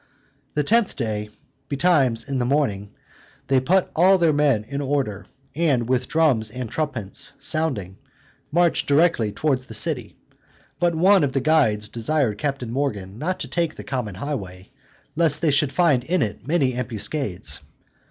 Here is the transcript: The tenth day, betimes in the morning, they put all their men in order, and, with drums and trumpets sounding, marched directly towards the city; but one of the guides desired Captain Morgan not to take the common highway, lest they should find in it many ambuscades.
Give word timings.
The 0.55 0.63
tenth 0.63 0.95
day, 0.95 1.29
betimes 1.69 2.27
in 2.27 2.39
the 2.39 2.43
morning, 2.45 2.89
they 3.49 3.59
put 3.59 3.91
all 3.95 4.17
their 4.17 4.33
men 4.33 4.63
in 4.67 4.81
order, 4.81 5.27
and, 5.55 5.87
with 5.87 6.07
drums 6.07 6.49
and 6.49 6.71
trumpets 6.71 7.33
sounding, 7.37 7.99
marched 8.51 8.87
directly 8.87 9.31
towards 9.31 9.65
the 9.65 9.75
city; 9.75 10.15
but 10.79 10.95
one 10.95 11.23
of 11.23 11.33
the 11.33 11.39
guides 11.39 11.87
desired 11.87 12.39
Captain 12.39 12.71
Morgan 12.71 13.19
not 13.19 13.39
to 13.41 13.47
take 13.47 13.75
the 13.75 13.83
common 13.83 14.15
highway, 14.15 14.71
lest 15.15 15.39
they 15.43 15.51
should 15.51 15.71
find 15.71 16.03
in 16.05 16.23
it 16.23 16.47
many 16.47 16.73
ambuscades. 16.73 17.59